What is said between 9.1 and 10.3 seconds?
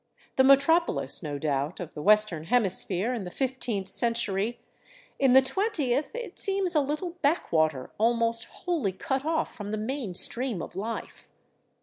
off from the main